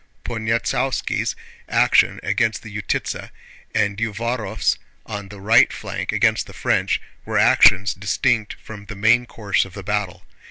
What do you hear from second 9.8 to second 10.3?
battle.)